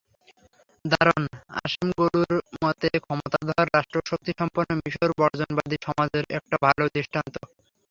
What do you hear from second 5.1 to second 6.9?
বর্জনবাদী সমাজের একটা ভালো